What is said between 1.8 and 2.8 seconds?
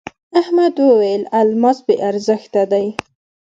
بې ارزښته